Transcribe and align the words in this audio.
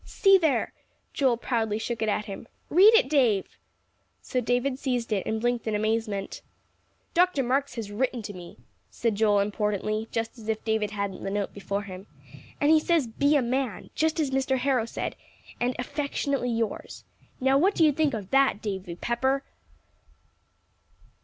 "See 0.03 0.39
there!" 0.39 0.73
Joel 1.13 1.37
proudly 1.37 1.77
shook 1.77 2.01
it 2.01 2.09
at 2.09 2.25
him. 2.25 2.47
"Read 2.69 2.95
it, 2.95 3.07
Dave." 3.07 3.59
So 4.23 4.41
David 4.41 4.79
seized 4.79 5.13
it, 5.13 5.23
and 5.27 5.39
blinked 5.39 5.67
in 5.67 5.75
amazement. 5.75 6.41
"Dr. 7.13 7.43
Marks 7.43 7.75
has 7.75 7.91
written 7.91 8.23
to 8.23 8.33
me," 8.33 8.57
said 8.89 9.13
Joel 9.13 9.41
importantly, 9.41 10.07
just 10.11 10.39
as 10.39 10.49
if 10.49 10.65
David 10.65 10.89
hadn't 10.89 11.21
the 11.21 11.29
note 11.29 11.53
before 11.53 11.83
him. 11.83 12.07
"And 12.59 12.71
he 12.71 12.79
says, 12.79 13.05
'Be 13.05 13.35
a 13.35 13.43
man,' 13.43 13.91
just 13.93 14.19
as 14.19 14.31
Mr. 14.31 14.57
Harrow 14.57 14.85
said, 14.85 15.15
and, 15.59 15.75
'affectionately 15.77 16.49
yours.' 16.49 17.03
Now, 17.39 17.59
what 17.59 17.75
do 17.75 17.85
you 17.85 17.91
think 17.91 18.15
of 18.15 18.31
that, 18.31 18.59
Dave 18.59 18.97
Pepper?" 19.01 19.43